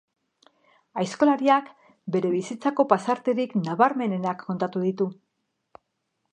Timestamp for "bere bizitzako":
2.15-2.87